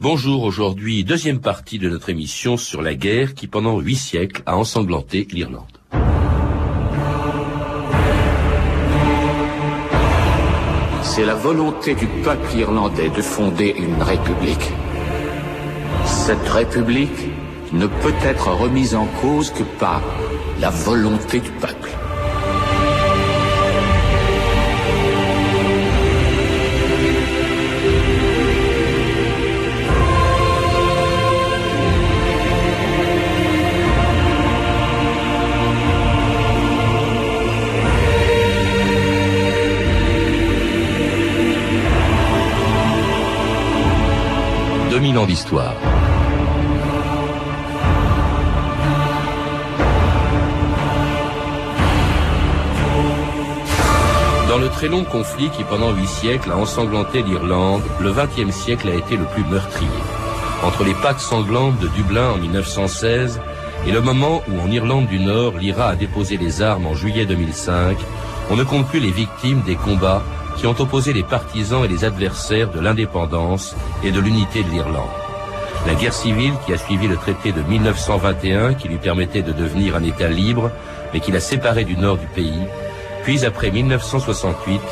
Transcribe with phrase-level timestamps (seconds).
[0.00, 4.56] Bonjour, aujourd'hui deuxième partie de notre émission sur la guerre qui pendant huit siècles a
[4.56, 5.78] ensanglanté l'Irlande.
[11.02, 14.70] C'est la volonté du peuple irlandais de fonder une république.
[16.04, 17.28] Cette république
[17.72, 20.02] ne peut être remise en cause que par
[20.60, 21.90] la volonté du peuple.
[54.48, 58.90] Dans le très long conflit qui pendant huit siècles a ensanglanté l'Irlande, le XXe siècle
[58.90, 59.88] a été le plus meurtrier.
[60.64, 63.40] Entre les Pâques sanglantes de Dublin en 1916
[63.86, 67.24] et le moment où en Irlande du Nord l'IRA a déposé les armes en juillet
[67.24, 67.96] 2005,
[68.50, 70.22] on ne compte plus les victimes des combats
[70.60, 75.08] qui ont opposé les partisans et les adversaires de l'indépendance et de l'unité de l'Irlande.
[75.86, 79.96] La guerre civile qui a suivi le traité de 1921 qui lui permettait de devenir
[79.96, 80.70] un État libre
[81.14, 82.66] mais qui l'a séparé du nord du pays,
[83.24, 84.82] puis après 1968,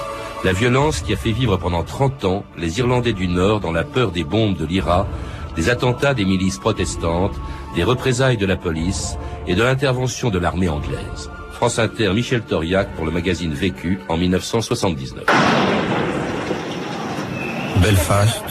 [0.42, 3.84] la violence qui a fait vivre pendant 30 ans les Irlandais du Nord dans la
[3.84, 5.06] peur des bombes de l'IRA,
[5.55, 7.36] des attentats des milices protestantes,
[7.77, 11.30] des représailles de la police et de l'intervention de l'armée anglaise.
[11.58, 15.24] France Inter, Michel Toriac pour le magazine Vécu en 1979.
[17.82, 18.44] Belfast,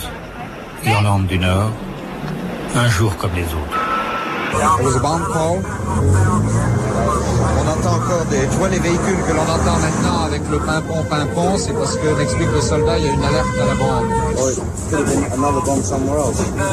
[0.84, 1.72] Irlande du Nord,
[2.74, 3.87] un jour comme les autres.
[7.60, 8.40] On entend encore des...
[8.40, 12.18] Tu vois les véhicules que l'on entend maintenant avec le pimpon pimpon, c'est parce que
[12.18, 14.06] m'explique le soldat, il y a une alerte à la bombe.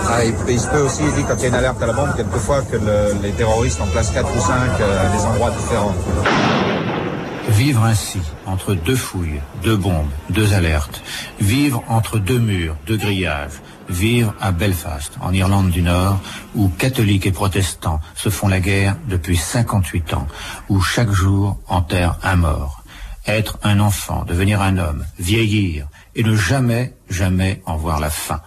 [0.09, 1.87] Ah, il, il, se peut aussi, il dit quand il y a une alerte à
[1.87, 5.25] la bombe, quelquefois que le, les terroristes en placent 4 ou 5 euh, à des
[5.25, 5.95] endroits différents.
[7.49, 11.01] Vivre ainsi, entre deux fouilles, deux bombes, deux alertes.
[11.39, 13.61] Vivre entre deux murs, deux grillages.
[13.89, 16.19] Vivre à Belfast, en Irlande du Nord,
[16.55, 20.27] où catholiques et protestants se font la guerre depuis 58 ans,
[20.69, 22.83] où chaque jour enterre un mort.
[23.27, 28.41] Être un enfant, devenir un homme, vieillir, et ne jamais, jamais en voir la fin.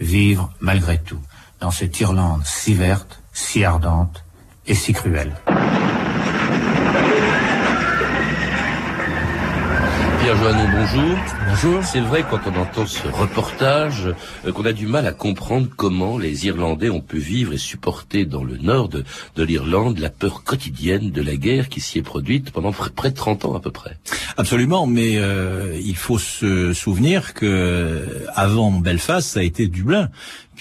[0.00, 1.20] Vivre malgré tout,
[1.60, 4.24] dans cette Irlande si verte, si ardente
[4.66, 5.34] et si cruelle.
[10.22, 11.18] Pierre Joanneau, bonjour.
[11.48, 11.82] Bonjour.
[11.82, 14.06] C'est vrai quand on entend ce reportage
[14.46, 18.24] euh, qu'on a du mal à comprendre comment les Irlandais ont pu vivre et supporter
[18.24, 19.02] dans le nord de,
[19.36, 23.46] l'Irlande la peur quotidienne de la guerre qui s'y est produite pendant près de 30
[23.46, 23.98] ans à peu près.
[24.36, 30.08] Absolument, mais euh, il faut se souvenir que avant Belfast, ça a été Dublin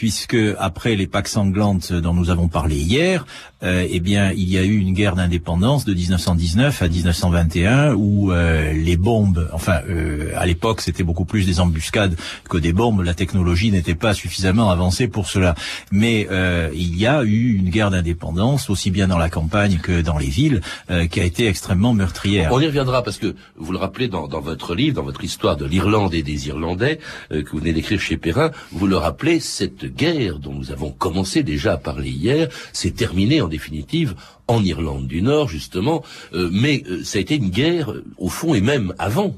[0.01, 3.23] puisque après les Pâques sanglantes dont nous avons parlé hier,
[3.63, 8.31] euh, eh bien, il y a eu une guerre d'indépendance de 1919 à 1921 où
[8.31, 12.15] euh, les bombes, enfin, euh, à l'époque, c'était beaucoup plus des embuscades
[12.49, 13.03] que des bombes.
[13.03, 15.53] La technologie n'était pas suffisamment avancée pour cela.
[15.91, 16.27] Mais
[16.73, 20.27] il y a eu une guerre d'indépendance aussi bien dans la campagne que dans les
[20.27, 20.61] villes,
[21.09, 22.49] qui a été extrêmement meurtrière.
[22.51, 25.57] On y reviendra parce que vous le rappelez dans, dans votre livre, dans votre histoire
[25.57, 29.90] de l'Irlande et des Irlandais que vous venez d'écrire chez Perrin, vous le rappelez, cette
[29.95, 34.15] guerre dont nous avons commencé déjà à parler hier s'est terminée en définitive
[34.51, 36.03] en Irlande du Nord, justement,
[36.33, 39.33] euh, mais euh, ça a été une guerre, au fond, et même avant,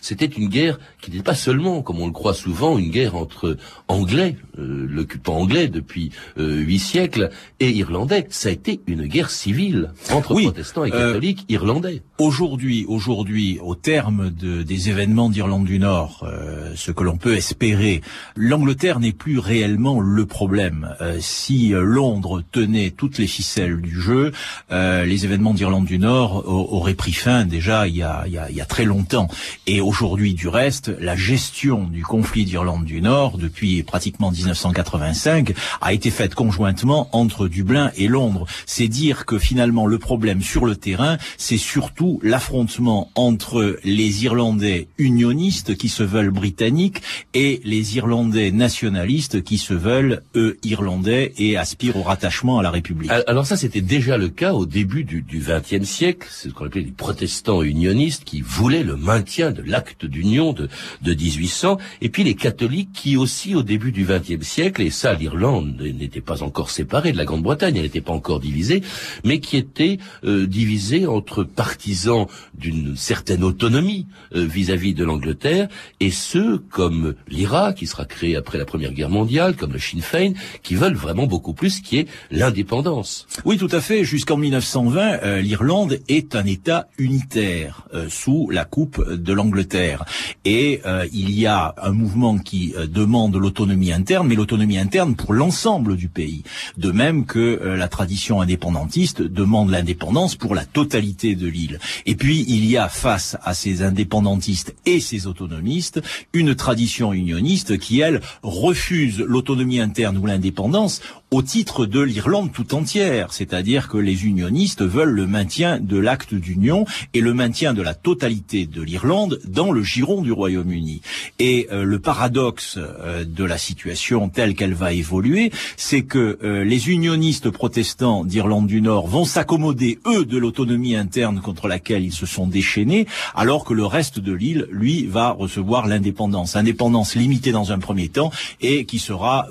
[0.00, 3.56] c'était une guerre qui n'était pas seulement, comme on le croit souvent, une guerre entre
[3.86, 8.26] Anglais, euh, l'occupant anglais depuis huit siècles, et Irlandais.
[8.30, 12.02] Ça a été une guerre civile entre protestants et catholiques irlandais.
[12.18, 16.26] Aujourd'hui, aujourd'hui, au terme de, des événements d'Irlande du Nord,
[16.74, 18.00] ce que l'on peut espérer,
[18.34, 20.94] l'Angleterre n'est plus réellement le problème.
[21.20, 24.32] si Londres tenait toutes les ficelles du jeu,
[24.70, 28.38] euh, les événements d'Irlande du Nord auraient pris fin déjà il y a, il y
[28.38, 29.28] a, il y a très longtemps.
[29.66, 35.92] Et aujourd'hui, du reste, la gestion du conflit d'Irlande du Nord depuis pratiquement 1985 a
[35.92, 38.46] été faite conjointement entre Dublin et Londres.
[38.66, 44.88] C'est dire que finalement le problème sur le terrain, c'est surtout l'affrontement entre les Irlandais
[44.98, 47.02] unionistes qui se veulent britanniques
[47.34, 52.70] et les Irlandais nationalistes qui se veulent eux irlandais et aspirent au rattachement à la
[52.70, 53.10] République.
[53.26, 56.82] Alors ça, c'était déjà le cas au début du XXe siècle, c'est ce qu'on appelait
[56.82, 60.68] les protestants unionistes qui voulaient le maintien de l'acte d'union de,
[61.02, 65.14] de 1800, et puis les catholiques qui aussi au début du XXe siècle, et ça
[65.14, 68.82] l'Irlande n'était pas encore séparée de la Grande-Bretagne, elle n'était pas encore divisée,
[69.24, 75.68] mais qui était euh, divisée entre partisans d'une certaine autonomie euh, vis-à-vis de l'Angleterre,
[76.00, 80.02] et ceux comme l'IRA, qui sera créé après la Première Guerre mondiale, comme le Sinn
[80.02, 83.26] Féin, qui veulent vraiment beaucoup plus, qui est l'indépendance.
[83.46, 84.04] Oui, tout à fait.
[84.26, 90.04] Jusqu'en 1920, euh, l'Irlande est un État unitaire sous la coupe de l'Angleterre.
[90.44, 90.80] Et
[91.12, 96.08] il y a un mouvement qui demande l'autonomie interne, mais l'autonomie interne pour l'ensemble du
[96.08, 96.42] pays.
[96.76, 101.78] De même que la tradition indépendantiste demande l'indépendance pour la totalité de l'île.
[102.04, 106.02] Et puis, il y a face à ces indépendantistes et ces autonomistes
[106.32, 111.00] une tradition unioniste qui, elle, refuse l'autonomie interne ou l'indépendance
[111.30, 116.34] au titre de l'Irlande tout entière, c'est-à-dire que les unionistes veulent le maintien de l'acte
[116.34, 116.84] d'union
[117.14, 121.02] et le maintien de la totalité de l'Irlande dans le giron du Royaume-Uni.
[121.38, 126.64] Et euh, le paradoxe euh, de la situation telle qu'elle va évoluer, c'est que euh,
[126.64, 132.12] les unionistes protestants d'Irlande du Nord vont s'accommoder, eux, de l'autonomie interne contre laquelle ils
[132.12, 136.56] se sont déchaînés, alors que le reste de l'île, lui, va recevoir l'indépendance.
[136.56, 138.30] Indépendance limitée dans un premier temps
[138.60, 139.48] et qui sera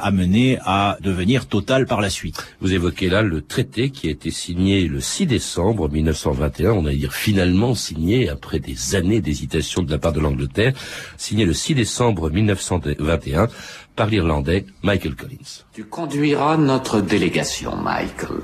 [0.00, 2.46] amenée à devenir devenir total par la suite.
[2.60, 6.92] Vous évoquez là le traité qui a été signé le 6 décembre 1921, on a
[6.92, 10.72] dire finalement signé après des années d'hésitation de la part de l'Angleterre,
[11.16, 13.48] signé le 6 décembre 1921
[13.94, 15.64] par l'Irlandais Michael Collins.
[15.72, 18.40] Tu conduiras notre délégation, Michael,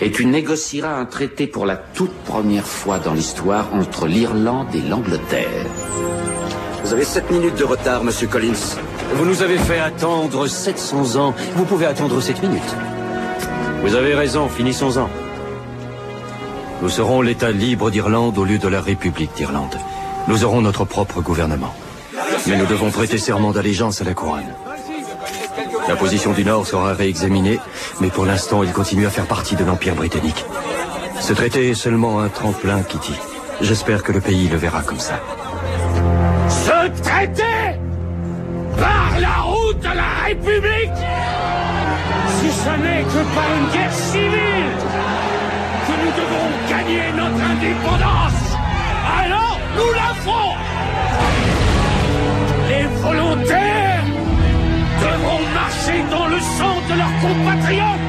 [0.00, 4.82] et tu négocieras un traité pour la toute première fois dans l'histoire entre l'Irlande et
[4.82, 5.66] l'Angleterre.
[6.82, 8.76] Vous avez sept minutes de retard, Monsieur Collins.
[9.14, 11.34] Vous nous avez fait attendre 700 ans.
[11.54, 12.97] Vous pouvez attendre 7 minutes.
[13.82, 15.08] Vous avez raison, finissons-en.
[16.82, 19.76] Nous serons l'État libre d'Irlande au lieu de la République d'Irlande.
[20.26, 21.74] Nous aurons notre propre gouvernement.
[22.46, 24.52] Mais nous devons prêter serment d'allégeance à la couronne.
[25.88, 27.58] La position du Nord sera réexaminée,
[28.00, 30.44] mais pour l'instant, il continue à faire partie de l'Empire britannique.
[31.20, 33.14] Ce traité est seulement un tremplin, Kitty.
[33.60, 35.20] J'espère que le pays le verra comme ça.
[36.48, 37.42] Ce traité
[38.76, 40.90] par la route de la République
[42.38, 44.72] Si ce n'est que par une guerre civile
[45.86, 48.42] que nous devons gagner notre indépendance,
[49.20, 50.56] alors nous la ferons.
[52.68, 54.04] Les volontaires
[55.04, 58.07] devront marcher dans le sang de leurs compatriotes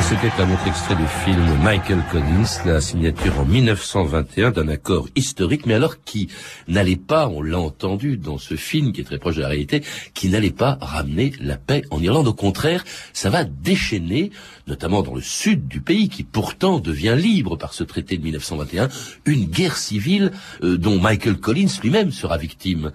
[0.00, 5.66] c'était un autre extrait du film Michael Collins, la signature en 1921 d'un accord historique,
[5.66, 6.28] mais alors qui
[6.66, 9.82] n'allait pas, on l'a entendu dans ce film qui est très proche de la réalité,
[10.14, 12.28] qui n'allait pas ramener la paix en Irlande.
[12.28, 14.30] Au contraire, ça va déchaîner,
[14.66, 18.88] notamment dans le sud du pays, qui pourtant devient libre par ce traité de 1921,
[19.26, 22.92] une guerre civile euh, dont Michael Collins lui-même sera victime.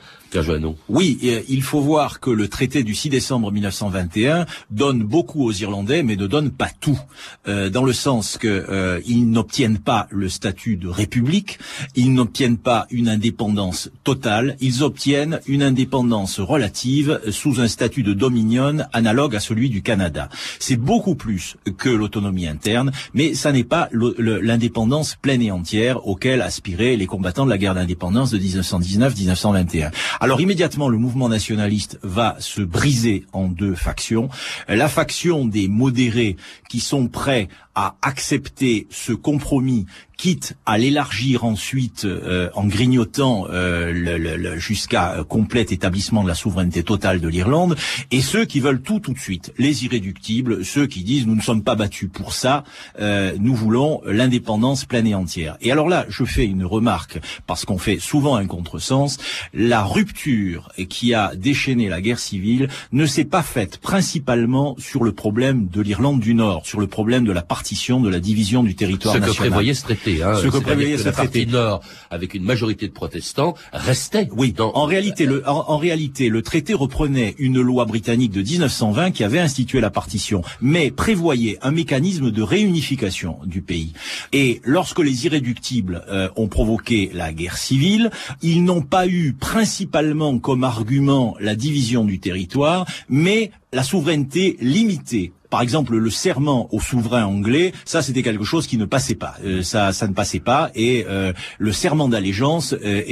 [0.89, 5.51] Oui, euh, il faut voir que le traité du 6 décembre 1921 donne beaucoup aux
[5.51, 6.99] Irlandais, mais ne donne pas tout,
[7.47, 11.59] euh, dans le sens que euh, n'obtiennent pas le statut de république,
[11.95, 18.13] ils n'obtiennent pas une indépendance totale, ils obtiennent une indépendance relative sous un statut de
[18.13, 20.29] dominion analogue à celui du Canada.
[20.59, 26.41] C'est beaucoup plus que l'autonomie interne, mais ça n'est pas l'indépendance pleine et entière auquel
[26.41, 29.91] aspiraient les combattants de la guerre d'indépendance de 1919-1921.
[30.19, 34.29] Alors immédiatement, le mouvement nationaliste va se briser en deux factions.
[34.67, 36.37] La faction des modérés
[36.69, 39.85] qui sont prêts à accepter ce compromis
[40.17, 46.83] quitte à l'élargir ensuite euh, en grignotant euh, le, jusqu'à complet établissement de la souveraineté
[46.83, 47.77] totale de l'Irlande,
[48.11, 51.41] et ceux qui veulent tout tout de suite, les irréductibles, ceux qui disent nous ne
[51.41, 52.63] sommes pas battus pour ça,
[52.99, 55.57] euh, nous voulons l'indépendance pleine et entière.
[55.61, 59.17] Et alors là, je fais une remarque, parce qu'on fait souvent un contresens,
[59.53, 65.11] la rupture qui a déchaîné la guerre civile ne s'est pas faite principalement sur le
[65.11, 68.75] problème de l'Irlande du Nord, sur le problème de la partie de la division du
[68.75, 69.35] territoire ce national.
[69.35, 69.73] Que prévoyait
[70.07, 70.23] traité.
[70.23, 74.27] Hein, ce que prévoyait ce partie nord, avec une majorité de protestants, restait.
[74.35, 74.53] Oui.
[74.53, 74.71] Dans...
[74.73, 79.39] En réalité, le, en, réalité, le traité reprenait une loi britannique de 1920 qui avait
[79.39, 83.93] institué la partition, mais prévoyait un mécanisme de réunification du pays.
[84.33, 88.11] Et lorsque les irréductibles euh, ont provoqué la guerre civile,
[88.41, 95.33] ils n'ont pas eu principalement comme argument la division du territoire, mais la souveraineté limitée
[95.49, 99.35] par exemple, le serment au souverain anglais, ça c'était quelque chose qui ne passait pas.
[99.43, 100.71] Euh, ça, ça ne passait pas.
[100.75, 103.03] Et euh, le serment d'allégeance euh,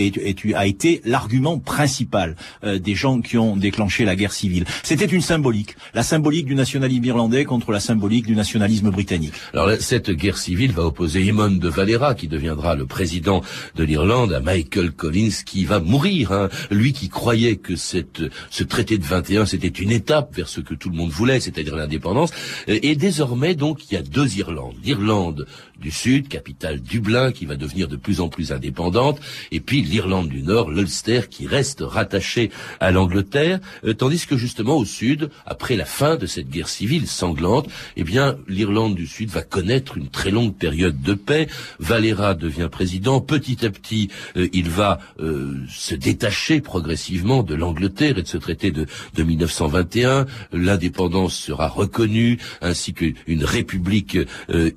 [0.55, 4.65] a été l'argument principal des gens qui ont déclenché la guerre civile.
[4.83, 9.33] C'était une symbolique, la symbolique du nationalisme irlandais contre la symbolique du nationalisme britannique.
[9.53, 13.41] Alors cette guerre civile va opposer Eamon de Valera, qui deviendra le président
[13.75, 16.31] de l'Irlande, à Michael Collins, qui va mourir.
[16.31, 16.49] Hein.
[16.71, 20.73] Lui qui croyait que cette, ce traité de 21 c'était une étape vers ce que
[20.73, 22.24] tout le monde voulait, c'est-à-dire l'indépendance.
[22.67, 24.75] Et désormais, donc, il y a deux Irlandes.
[24.83, 25.45] L'Irlande
[25.79, 29.19] du Sud, capitale Dublin, qui va devenir de plus en plus indépendante,
[29.51, 34.77] et puis l'Irlande du Nord, l'Ulster, qui reste rattachée à l'Angleterre, euh, tandis que justement
[34.77, 37.67] au Sud, après la fin de cette guerre civile sanglante,
[37.97, 41.47] eh bien l'Irlande du Sud va connaître une très longue période de paix.
[41.79, 43.21] Valera devient président.
[43.21, 48.37] Petit à petit, euh, il va euh, se détacher progressivement de l'Angleterre et de ce
[48.37, 50.25] traité de, de 1921.
[50.53, 52.14] L'indépendance sera reconnue,
[52.61, 54.17] ainsi qu'une république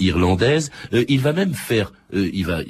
[0.00, 0.70] irlandaise.
[0.92, 2.60] Euh, il va même faire, euh, il va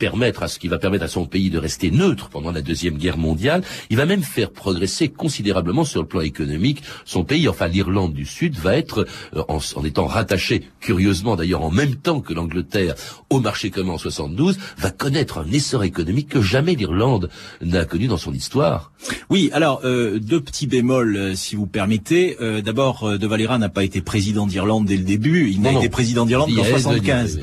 [0.00, 2.96] permettre à ce qui va permettre à son pays de rester neutre pendant la deuxième
[2.96, 3.62] guerre mondiale.
[3.90, 7.48] Il va même faire progresser considérablement sur le plan économique son pays.
[7.48, 11.96] Enfin, l'Irlande du Sud va être, euh, en, en, étant rattachée, curieusement d'ailleurs en même
[11.96, 12.94] temps que l'Angleterre,
[13.28, 17.28] au marché commun en 72, va connaître un essor économique que jamais l'Irlande
[17.60, 18.92] n'a connu dans son histoire.
[19.28, 22.36] Oui, alors euh, deux petits bémols, euh, si vous permettez.
[22.40, 25.50] Euh, D'abord, De Valera n'a pas été président d'Irlande dès le début.
[25.50, 27.40] Il n'a été président d'Irlande qu'en 75.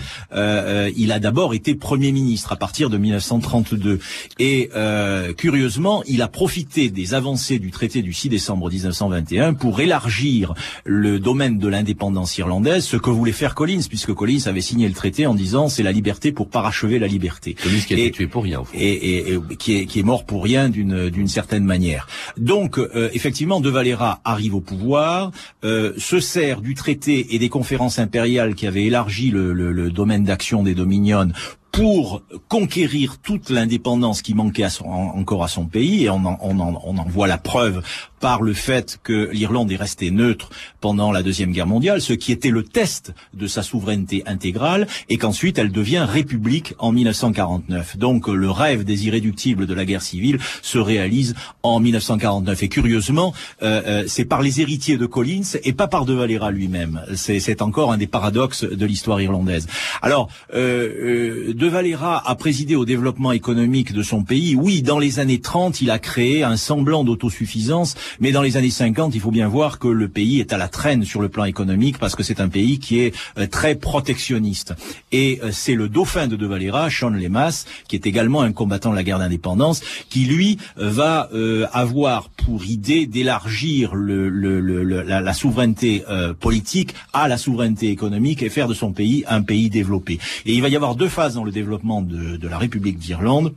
[0.96, 4.00] il a d'abord été premier ministre à partir de 1932.
[4.39, 9.80] Et euh, curieusement, il a profité des avancées du traité du 6 décembre 1921 pour
[9.80, 10.54] élargir
[10.86, 14.94] le domaine de l'indépendance irlandaise, ce que voulait faire Collins, puisque Collins avait signé le
[14.94, 17.54] traité en disant c'est la liberté pour parachever la liberté.
[17.56, 18.63] Collins qui a été tué pour rien.
[18.74, 22.08] Et, et, qui, est, qui est mort pour rien d'une d'une certaine manière.
[22.38, 25.32] Donc euh, effectivement, De Valera arrive au pouvoir,
[25.63, 29.92] euh, se sert du traité et des conférences impériales qui avaient élargi le, le, le
[29.92, 31.30] domaine d'action des dominions
[31.72, 37.38] pour conquérir toute l'indépendance qui manquait encore à son pays, et on en, voit la
[37.38, 37.84] preuve
[38.20, 40.50] par le fait que l'Irlande est restée neutre
[40.82, 45.18] pendant la Deuxième Guerre mondiale, ce qui était le test de sa souveraineté intégrale, et
[45.18, 47.98] qu'ensuite elle devient république en 1949.
[47.98, 52.64] Donc le rêve des irréductibles de la guerre civile se réalise en 1949.
[52.64, 56.52] Et curieusement, euh, euh, c'est par les héritiers de Collins et pas par De Valera
[56.52, 57.02] lui-même.
[57.16, 59.68] C'est encore un des paradoxes de l'histoire irlandaise.
[60.02, 64.56] Alors, euh, De Valera a présidé au développement économique de son pays.
[64.56, 68.70] Oui, dans les années 30, il a créé un semblant d'autosuffisance mais dans les années
[68.70, 71.46] 50, il faut bien voir que le pays est à la traîne sur le plan
[71.46, 74.74] économique parce que c'est un pays qui est euh, très protectionniste.
[75.12, 78.92] Et euh, c'est le dauphin de De Valera, Sean Lemas, qui est également un combattant
[78.92, 81.30] de la guerre d'indépendance, qui lui euh, va
[81.72, 86.04] avoir pour idée d'élargir la, souveraineté
[86.40, 90.20] politique à la souveraineté économique et faire de son pays un pays développé.
[90.46, 93.54] Et il va y avoir deux phases dans le développement de la République d'Irlande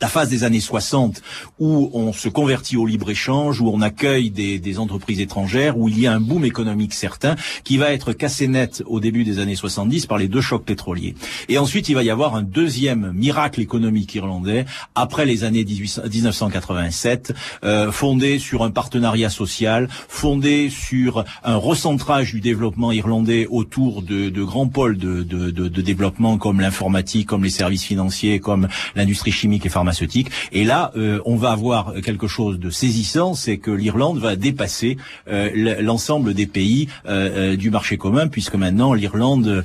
[0.00, 1.22] la phase des années 60
[1.58, 5.98] où on se convertit au libre-échange, où on accueille des, des, entreprises étrangères, où il
[5.98, 9.54] y a un boom économique certain qui va être cassé net au début des années
[9.54, 11.14] 70 par les deux chocs pétroliers.
[11.48, 16.02] Et ensuite, il va y avoir un deuxième miracle économique irlandais après les années 18,
[16.12, 24.02] 1987, euh, fondé sur un partenariat social, fondé sur un recentrage du développement irlandais autour
[24.02, 28.68] de, de grands pôles de, de, de développement comme l'informatique, comme les services financiers, comme
[28.94, 33.58] l'industrie chimique et pharmaceutique et là, euh, on va avoir quelque chose de saisissant, c'est
[33.58, 34.96] que l'Irlande va dépasser
[35.28, 39.64] euh, l'ensemble des pays euh, du marché commun, puisque maintenant l'Irlande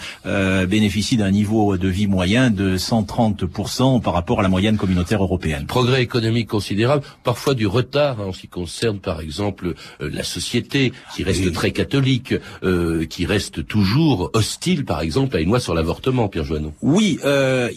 [0.68, 5.65] bénéficie d'un niveau de vie moyen de 130% par rapport à la moyenne communautaire européenne.
[5.65, 10.94] Progrès économique considérable, parfois du retard hein, en ce qui concerne par exemple la société,
[11.15, 12.34] qui reste très catholique,
[13.10, 16.74] qui reste toujours hostile par exemple à une loi sur l'avortement, Pierre Joanneau.
[16.82, 17.20] Oui,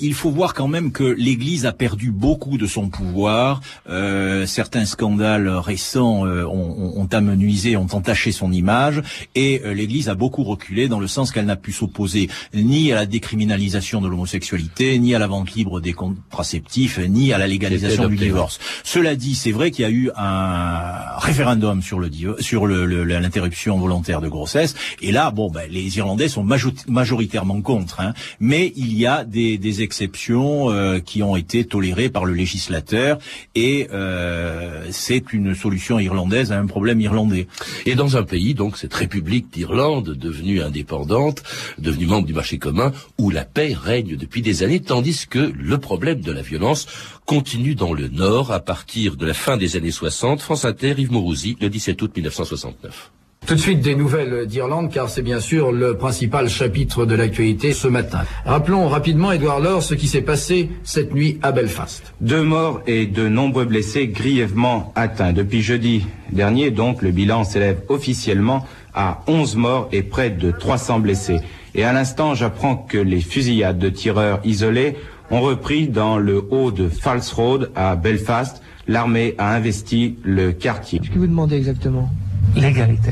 [0.00, 3.60] il faut voir quand même que l'Église a perdu beaucoup beaucoup de son pouvoir.
[3.86, 9.02] Euh, certains scandales récents euh, ont, ont, amenuisé, ont entaché son image,
[9.34, 12.94] et euh, l'Église a beaucoup reculé dans le sens qu'elle n'a pu s'opposer ni à
[12.94, 18.08] la décriminalisation de l'homosexualité, ni à la vente libre des contraceptifs, ni à la légalisation
[18.08, 18.58] du divorce.
[18.84, 22.08] Cela dit, c'est vrai qu'il y a eu un référendum sur le
[22.40, 26.46] sur l'interruption volontaire de grossesse, et là, bon, ben, les Irlandais sont
[26.88, 32.13] majoritairement contre, hein, mais il y a des, des exceptions euh, qui ont été tolérées
[32.14, 33.18] par le législateur
[33.54, 37.48] et euh, c'est une solution irlandaise à un problème irlandais.
[37.84, 41.42] Et dans un pays, donc cette République d'Irlande, devenue indépendante,
[41.78, 45.78] devenue membre du marché commun, où la paix règne depuis des années, tandis que le
[45.78, 46.86] problème de la violence
[47.26, 50.40] continue dans le Nord à partir de la fin des années 60.
[50.40, 53.10] France Inter, Yves Mourouzi, le 17 août 1969.
[53.46, 57.74] Tout de suite des nouvelles d'Irlande, car c'est bien sûr le principal chapitre de l'actualité
[57.74, 58.22] ce matin.
[58.46, 62.14] Rappelons rapidement, Edouard Laure, ce qui s'est passé cette nuit à Belfast.
[62.22, 65.34] Deux morts et de nombreux blessés grièvement atteints.
[65.34, 71.00] Depuis jeudi dernier, donc, le bilan s'élève officiellement à 11 morts et près de 300
[71.00, 71.40] blessés.
[71.74, 74.96] Et à l'instant, j'apprends que les fusillades de tireurs isolés
[75.30, 78.62] ont repris dans le haut de Falls Road à Belfast.
[78.86, 81.00] L'armée a investi le quartier.
[81.00, 82.08] Qu'est-ce que vous demandez exactement?
[82.56, 83.10] L'égalité.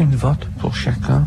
[0.00, 1.26] Une vote pour chacun.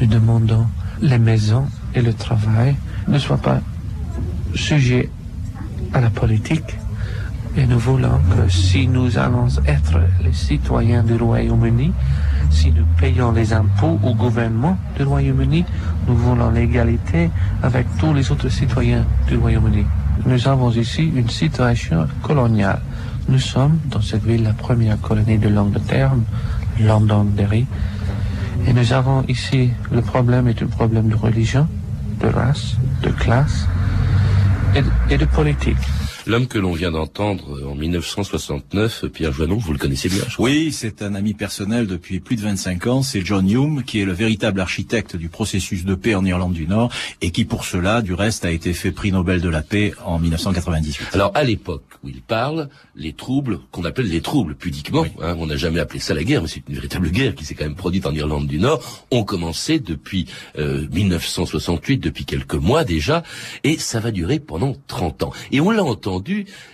[0.00, 0.64] Nous demandons
[1.02, 2.76] les maisons et le travail
[3.08, 3.58] ne soient pas
[4.54, 5.10] sujets
[5.92, 6.78] à la politique.
[7.56, 11.92] Et nous voulons que si nous allons être les citoyens du Royaume-Uni,
[12.52, 15.64] si nous payons les impôts au gouvernement du Royaume-Uni,
[16.06, 17.28] nous voulons l'égalité
[17.60, 19.84] avec tous les autres citoyens du Royaume-Uni.
[20.24, 22.80] Nous avons ici une situation coloniale.
[23.28, 26.12] Nous sommes dans cette ville la première colonie de l'Angleterre,
[26.78, 27.66] Londonderry,
[28.66, 31.66] et nous avons ici le problème est un problème de religion,
[32.20, 33.66] de race, de classe
[34.74, 35.78] et de, et de politique.
[36.30, 40.48] L'homme que l'on vient d'entendre en 1969, Pierre Joannon, vous le connaissez bien, je crois.
[40.48, 43.02] Oui, c'est un ami personnel depuis plus de 25 ans.
[43.02, 46.68] C'est John Hume, qui est le véritable architecte du processus de paix en Irlande du
[46.68, 49.92] Nord, et qui pour cela, du reste, a été fait prix Nobel de la paix
[50.04, 51.08] en 1998.
[51.14, 55.46] Alors, à l'époque où il parle, les troubles, qu'on appelle les troubles pudiquement, hein, on
[55.46, 57.74] n'a jamais appelé ça la guerre, mais c'est une véritable guerre qui s'est quand même
[57.74, 60.26] produite en Irlande du Nord, ont commencé depuis
[60.58, 63.24] euh, 1968, depuis quelques mois déjà,
[63.64, 65.32] et ça va durer pendant 30 ans.
[65.50, 66.19] Et on l'a entendu,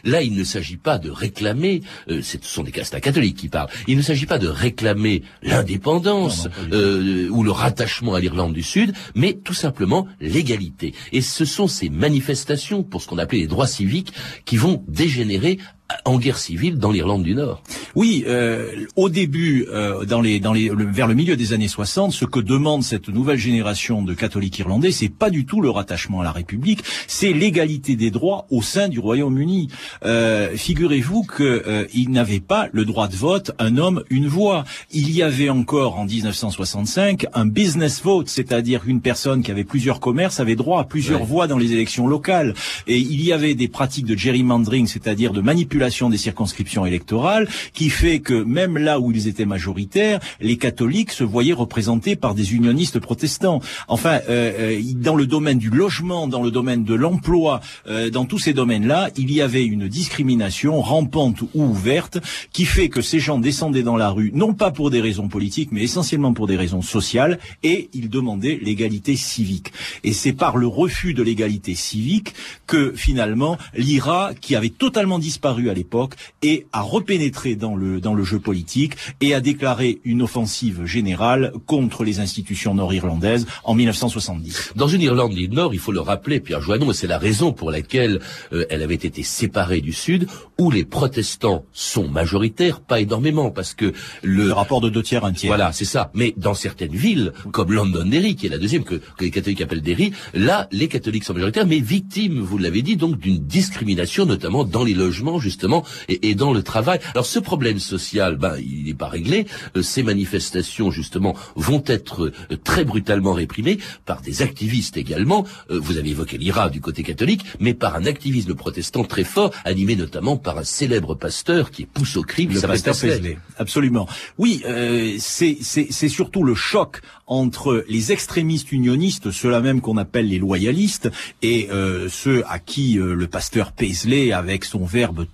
[0.04, 3.96] là il ne s'agit pas de réclamer, euh, ce sont des catholiques qui parlent, il
[3.96, 9.34] ne s'agit pas de réclamer l'indépendance euh, ou le rattachement à l'Irlande du Sud, mais
[9.34, 10.94] tout simplement l'égalité.
[11.12, 14.12] Et ce sont ces manifestations pour ce qu'on appelait les droits civiques
[14.44, 15.58] qui vont dégénérer
[16.04, 17.62] en guerre civile dans l'Irlande du Nord.
[17.94, 21.68] Oui, euh, au début, euh, dans les, dans les, le, vers le milieu des années
[21.68, 25.70] 60, ce que demande cette nouvelle génération de catholiques irlandais, c'est pas du tout le
[25.70, 29.68] rattachement à la République, c'est l'égalité des droits au sein du Royaume-Uni.
[30.04, 34.64] Euh, Figurez-vous qu'il n'avait pas le droit de vote, un homme, une voix.
[34.92, 40.00] Il y avait encore en 1965 un business vote, c'est-à-dire une personne qui avait plusieurs
[40.00, 41.26] commerces avait droit à plusieurs Ouais.
[41.26, 42.54] voix dans les élections locales.
[42.88, 45.75] Et il y avait des pratiques de gerrymandering, c'est-à-dire de manipulation
[46.10, 51.24] des circonscriptions électorales, qui fait que même là où ils étaient majoritaires, les catholiques se
[51.24, 53.60] voyaient représentés par des unionistes protestants.
[53.88, 58.24] Enfin, euh, euh, dans le domaine du logement, dans le domaine de l'emploi, euh, dans
[58.24, 62.18] tous ces domaines-là, il y avait une discrimination rampante ou ouverte
[62.52, 65.70] qui fait que ces gens descendaient dans la rue, non pas pour des raisons politiques,
[65.72, 69.72] mais essentiellement pour des raisons sociales, et ils demandaient l'égalité civique.
[70.04, 72.34] Et c'est par le refus de l'égalité civique
[72.66, 78.14] que finalement l'IRA, qui avait totalement disparu à l'époque, et a repénétré dans le dans
[78.14, 84.72] le jeu politique et a déclaré une offensive générale contre les institutions nord-irlandaises en 1970.
[84.76, 87.52] Dans une Irlande du Nord, il faut le rappeler, Pierre Joannon, et c'est la raison
[87.52, 88.20] pour laquelle
[88.52, 93.74] euh, elle avait été séparée du Sud, où les protestants sont majoritaires, pas énormément, parce
[93.74, 94.46] que le...
[94.46, 95.50] Le rapport de deux tiers, un tiers.
[95.50, 96.10] Voilà, c'est ça.
[96.14, 99.82] Mais dans certaines villes, comme Londonderry, qui est la deuxième que, que les catholiques appellent
[99.82, 104.64] Derry, là, les catholiques sont majoritaires, mais victimes, vous l'avez dit, donc d'une discrimination, notamment
[104.64, 106.98] dans les logements, justement, et, et dans le travail.
[107.12, 109.46] Alors ce problème social, ben, il n'est pas réglé.
[109.76, 115.44] Euh, ces manifestations, justement, vont être euh, très brutalement réprimées par des activistes également.
[115.70, 119.52] Euh, vous avez évoqué l'IRA du côté catholique, mais par un activisme protestant très fort,
[119.64, 123.38] animé notamment par un célèbre pasteur qui pousse au crime, Le pasteur Paisley.
[123.58, 124.08] Absolument.
[124.38, 129.96] Oui, euh, c'est c'est- c'est surtout le choc entre les extrémistes unionistes, ceux-là même qu'on
[129.96, 131.10] appelle les loyalistes,
[131.42, 135.26] et euh, ceux à qui euh, le pasteur Paisley, avec son verbe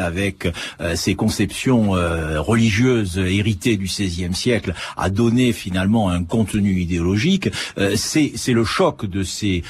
[0.00, 0.48] avec
[0.80, 7.50] euh, ses conceptions euh, religieuses héritées du XVIe siècle, a donné finalement un contenu idéologique.
[7.78, 9.62] Euh, c'est le choc de ces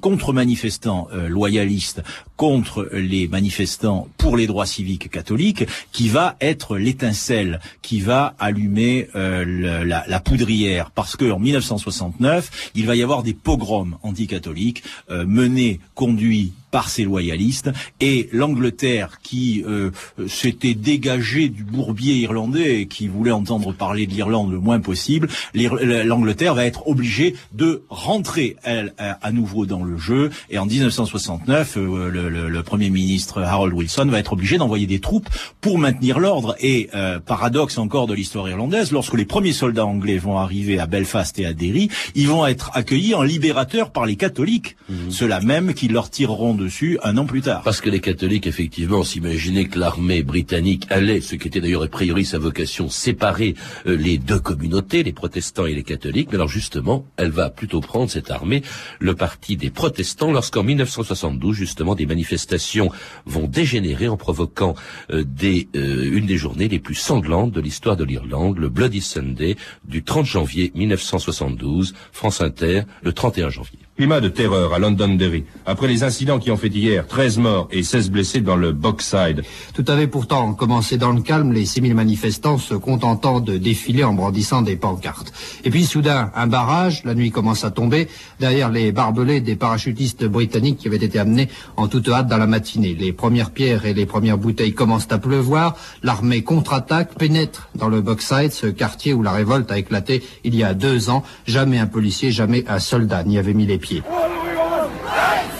[0.00, 2.02] contre-manifestants loyalistes
[2.36, 9.08] contre les manifestants pour les droits civiques catholiques qui va être l'étincelle qui va allumer
[9.14, 15.80] la, la poudrière parce que en 1969 il va y avoir des pogroms anticatholiques menés
[15.94, 19.90] conduits par ces loyalistes et l'Angleterre qui euh,
[20.28, 25.28] s'était dégagée du bourbier irlandais et qui voulait entendre parler de l'Irlande le moins possible,
[25.54, 30.30] l'Angleterre va être obligée de rentrer elle, à, nouveau dans le jeu.
[30.50, 34.86] Et en 1969 euh, le, le- le premier ministre Harold Wilson va être obligé d'envoyer
[34.86, 35.28] des troupes
[35.60, 36.54] pour maintenir l'ordre.
[36.60, 40.86] Et euh, paradoxe encore de l'histoire irlandaise lorsque les premiers soldats anglais vont arriver à
[40.86, 44.76] Belfast et à Derry ils vont être accueillis en libérateurs par les catholiques.
[45.10, 46.54] Ceux-là même qui leur tireront
[47.64, 51.88] Parce que les catholiques, effectivement, s'imaginaient que l'armée britannique allait, ce qui était d'ailleurs a
[51.88, 53.54] priori sa vocation, séparer
[53.86, 56.28] euh, les deux communautés, les protestants et les catholiques.
[56.30, 58.62] Mais alors justement, elle va plutôt prendre cette armée,
[58.98, 62.90] le parti des protestants, lorsqu'en 1972, justement, des manifestations
[63.26, 64.74] vont dégénérer en provoquant
[65.10, 69.56] euh, euh, une des journées les plus sanglantes de l'histoire de l'Irlande, le Bloody Sunday
[69.84, 73.78] du 30 janvier 1972, France Inter, le 31 janvier.
[74.00, 75.44] Climat de terreur à Londonderry.
[75.66, 79.42] Après les incidents qui ont fait hier 13 morts et 16 blessés dans le Boxside.
[79.74, 84.14] Tout avait pourtant commencé dans le calme, les 6000 manifestants se contentant de défiler en
[84.14, 85.34] brandissant des pancartes.
[85.64, 88.08] Et puis soudain, un barrage, la nuit commence à tomber,
[88.38, 92.46] derrière les barbelés des parachutistes britanniques qui avaient été amenés en toute hâte dans la
[92.46, 92.96] matinée.
[92.98, 98.00] Les premières pierres et les premières bouteilles commencent à pleuvoir, l'armée contre-attaque, pénètre dans le
[98.00, 101.22] Boxside, ce quartier où la révolte a éclaté il y a deux ans.
[101.46, 103.89] Jamais un policier, jamais un soldat n'y avait mis les pieds.
[103.92, 105.59] 我是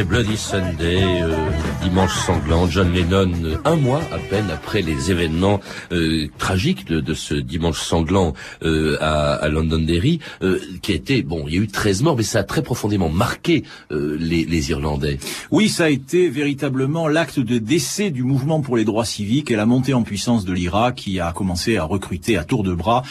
[0.00, 1.36] Bloody Sunday, euh,
[1.82, 7.00] dimanche sanglant, John Lennon, euh, un mois à peine après les événements euh, tragiques de,
[7.00, 11.58] de, ce dimanche sanglant euh, à, à, Londonderry, euh, qui a été, bon, il y
[11.58, 15.18] a eu 13 morts, mais ça a très profondément marqué euh, les, les, Irlandais.
[15.50, 19.56] Oui, ça a été véritablement l'acte de décès du mouvement pour les droits civiques et
[19.56, 23.02] la montée en puissance de l'IRA qui a commencé à recruter à tour de bras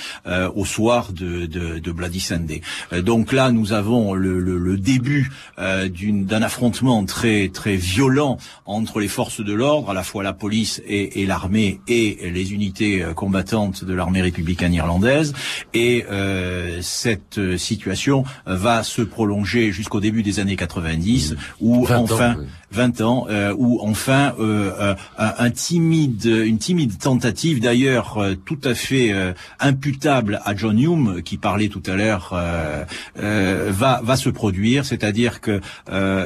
[0.56, 2.62] au soir de, de, de, Bloody Sunday.
[3.02, 9.00] donc là, nous avons le, le, le début d'un un affrontement très très violent entre
[9.00, 13.06] les forces de l'ordre, à la fois la police et, et l'armée et les unités
[13.16, 15.34] combattantes de l'armée républicaine irlandaise.
[15.74, 22.32] Et euh, cette situation va se prolonger jusqu'au début des années 90, où enfin.
[22.32, 22.46] Ans, oui.
[22.72, 28.60] 20 ans, euh, où enfin euh, euh, un, timide, une timide tentative, d'ailleurs euh, tout
[28.64, 32.86] à fait euh, imputable à John Hume, qui parlait tout à l'heure, euh,
[33.70, 35.60] va, va se produire, c'est-à-dire que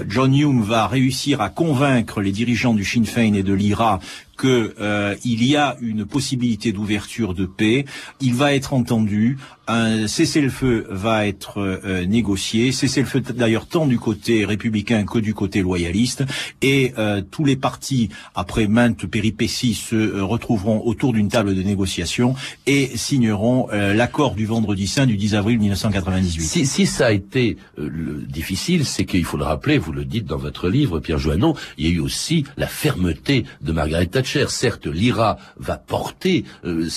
[0.08, 3.99] John Hume va réussir à convaincre les dirigeants du Sinn Féin et de l'IRA
[4.36, 7.86] qu'il euh, y a une possibilité d'ouverture de paix.
[8.21, 9.38] Il va être entendu.
[9.67, 12.71] Un cessez-le-feu va être euh, négocié.
[12.71, 16.24] Cessez-le-feu d'ailleurs tant du côté républicain que du côté loyaliste.
[16.62, 21.62] Et euh, tous les partis, après maintes péripéties, se euh, retrouveront autour d'une table de
[21.62, 26.41] négociation et signeront euh, l'accord du vendredi saint du 10 avril 1998.
[26.41, 30.26] Si, si ça a été le, difficile, c'est qu'il faut le rappeler, vous le dites
[30.26, 34.24] dans votre livre, Pierre Joannon, il y a eu aussi la fermeté de Margaret Thatcher.
[34.25, 36.88] Certes, l'IRA va porter euh,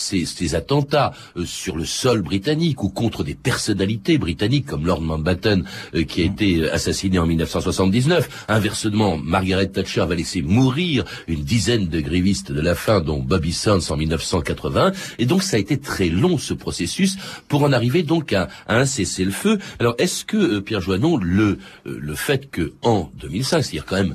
[0.52, 5.64] attentats euh, sur le sol britannique ou contre des personnalités britanniques comme Lord Mountbatten
[5.94, 8.46] euh, qui a été assassiné en 1979.
[8.48, 13.52] Inversement, Margaret Thatcher va laisser mourir une dizaine de grévistes de la faim, dont Bobby
[13.52, 14.92] Sands en 1980.
[15.18, 17.16] Et donc ça a été très long ce processus
[17.48, 19.58] pour en arriver donc à, à un cessez-le-feu.
[19.78, 24.14] Alors est-ce que Pierre Joannon, le le fait que en 2005, c'est-à-dire quand même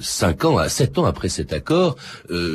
[0.00, 1.96] cinq ans à sept ans après cet accord,
[2.30, 2.49] euh,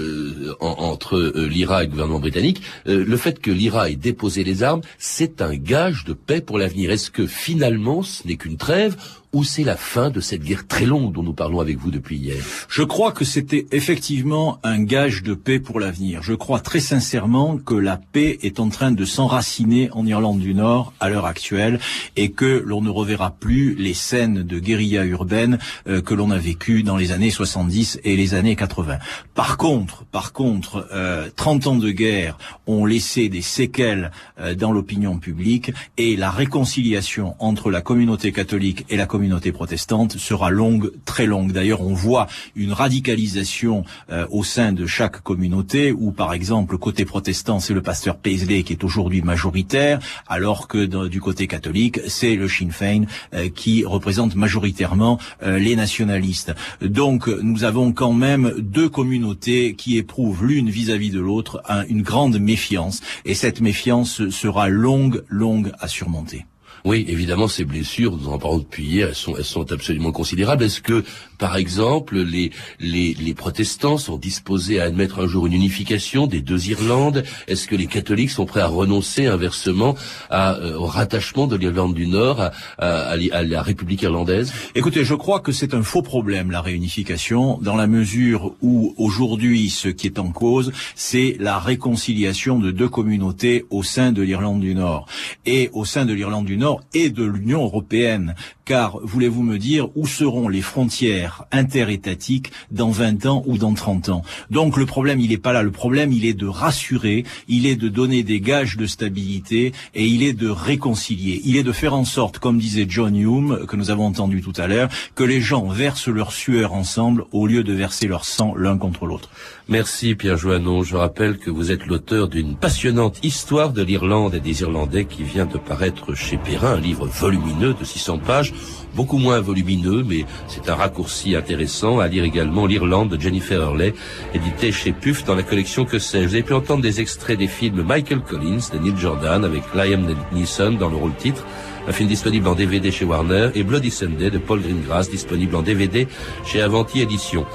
[0.59, 4.43] en, entre euh, l'IRA et le gouvernement britannique, euh, le fait que l'IRA ait déposé
[4.43, 6.91] les armes, c'est un gage de paix pour l'avenir.
[6.91, 8.95] Est-ce que finalement ce n'est qu'une trêve
[9.35, 12.15] ou c'est la fin de cette guerre très longue dont nous parlons avec vous depuis
[12.15, 16.23] hier Je crois que c'était effectivement un gage de paix pour l'avenir.
[16.23, 20.53] Je crois très sincèrement que la paix est en train de s'enraciner en Irlande du
[20.53, 21.81] Nord à l'heure actuelle
[22.15, 26.37] et que l'on ne reverra plus les scènes de guérilla urbaine euh, que l'on a
[26.37, 28.99] vécues dans les années 70 et les années 80.
[29.33, 34.71] Par contre, par contre, euh, 30 ans de guerre ont laissé des séquelles euh, dans
[34.71, 40.51] l'opinion publique et la réconciliation entre la communauté catholique et la communauté communauté protestante sera
[40.51, 41.51] longue, très longue.
[41.51, 47.05] D'ailleurs, on voit une radicalisation euh, au sein de chaque communauté, où par exemple, côté
[47.05, 52.35] protestant, c'est le pasteur Paisley qui est aujourd'hui majoritaire, alors que du côté catholique, c'est
[52.35, 56.53] le Sinn Féin euh, qui représente majoritairement euh, les nationalistes.
[56.81, 62.37] Donc, nous avons quand même deux communautés qui éprouvent l'une vis-à-vis de l'autre une grande
[62.37, 66.45] méfiance, et cette méfiance sera longue, longue à surmonter.
[66.85, 70.63] Oui, évidemment, ces blessures, nous en parlons depuis hier, elles sont, elles sont absolument considérables.
[70.63, 71.03] Est-ce que,
[71.37, 76.41] par exemple, les, les, les protestants sont disposés à admettre un jour une unification des
[76.41, 79.95] deux Irlandes Est-ce que les catholiques sont prêts à renoncer inversement
[80.29, 84.53] à, euh, au rattachement de l'Irlande du Nord à, à, à la République irlandaise?
[84.75, 89.69] Écoutez, je crois que c'est un faux problème, la réunification, dans la mesure où aujourd'hui,
[89.69, 94.61] ce qui est en cause, c'est la réconciliation de deux communautés au sein de l'Irlande
[94.61, 95.07] du Nord.
[95.45, 98.35] Et au sein de l'Irlande du Nord et de l'Union européenne.
[98.63, 104.09] Car, voulez-vous me dire, où seront les frontières interétatiques dans 20 ans ou dans 30
[104.09, 105.63] ans Donc le problème, il n'est pas là.
[105.63, 110.05] Le problème, il est de rassurer, il est de donner des gages de stabilité et
[110.05, 111.41] il est de réconcilier.
[111.45, 114.53] Il est de faire en sorte, comme disait John Hume, que nous avons entendu tout
[114.57, 118.53] à l'heure, que les gens versent leur sueur ensemble au lieu de verser leur sang
[118.55, 119.29] l'un contre l'autre.
[119.67, 120.83] Merci Pierre Joannon.
[120.83, 125.23] Je rappelle que vous êtes l'auteur d'une passionnante histoire de l'Irlande et des Irlandais qui
[125.23, 128.53] vient de paraître chez Perrin, un livre volumineux de 600 pages,
[128.95, 133.93] beaucoup moins volumineux, mais c'est un raccourci intéressant à lire également l'Irlande de Jennifer Hurley,
[134.33, 136.27] édité chez Puff dans la collection Que sais-je.
[136.27, 140.07] Vous avez pu entendre des extraits des films Michael Collins de Neil Jordan avec Liam
[140.31, 141.45] Neeson dans le rôle titre,
[141.87, 145.61] un film disponible en DVD chez Warner, et Bloody Sunday de Paul Greengrass, disponible en
[145.61, 146.07] DVD
[146.45, 147.45] chez Avanti Édition.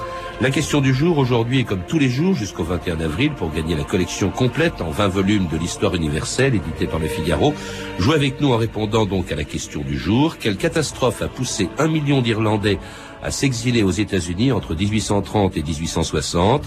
[0.41, 3.77] La question du jour aujourd'hui est comme tous les jours jusqu'au 21 avril pour gagner
[3.77, 7.53] la collection complète en 20 volumes de l'histoire universelle éditée par le Figaro.
[7.99, 10.39] Jouez avec nous en répondant donc à la question du jour.
[10.39, 12.79] Quelle catastrophe a poussé un million d'Irlandais
[13.23, 16.65] à s'exiler aux États-Unis entre 1830 et 1860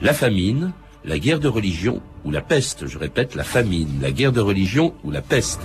[0.00, 0.72] La famine,
[1.04, 2.86] la guerre de religion ou la peste.
[2.86, 5.62] Je répète, la famine, la guerre de religion ou la peste.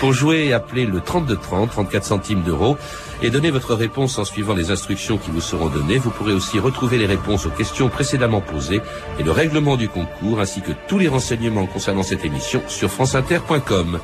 [0.00, 2.76] Pour jouer, appelez le 3230, 34 centimes d'euros,
[3.22, 5.98] et donnez votre réponse en suivant les instructions qui vous seront données.
[5.98, 8.82] Vous pourrez aussi retrouver les réponses aux questions précédemment posées
[9.18, 13.98] et le règlement du concours, ainsi que tous les renseignements concernant cette émission sur franceinter.com.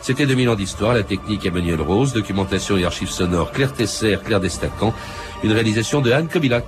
[0.00, 4.40] C'était 2000 ans d'histoire, la technique Emmanuel Rose, documentation et archives sonores Claire Tesser, Claire
[4.40, 4.94] Destacan,
[5.42, 6.64] une réalisation de Anne Kobilac.